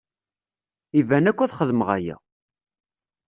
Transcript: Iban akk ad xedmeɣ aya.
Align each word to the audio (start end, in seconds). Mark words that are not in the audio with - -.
Iban 0.99 1.29
akk 1.31 1.39
ad 1.41 1.53
xedmeɣ 1.59 1.89
aya. 1.97 2.15